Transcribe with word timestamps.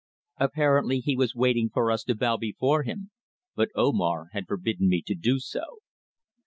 Apparently 0.39 0.99
he 0.99 1.15
was 1.15 1.35
waiting 1.35 1.69
for 1.69 1.91
us 1.91 2.03
to 2.05 2.15
bow 2.15 2.35
before 2.35 2.81
him, 2.81 3.11
but 3.55 3.69
Omar 3.75 4.29
had 4.33 4.47
forbidden 4.47 4.89
me 4.89 5.03
to 5.05 5.13
do 5.13 5.37
so. 5.37 5.77